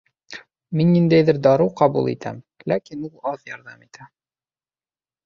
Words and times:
Мин 0.77 0.87
ниндәйҙер 0.93 1.39
дарыу 1.47 1.69
ҡабул 1.81 2.09
итәм, 2.13 2.39
ләкин 2.73 3.05
ул 3.11 3.29
аҙ 3.33 3.45
ярҙам 3.53 3.85
итә 3.89 4.09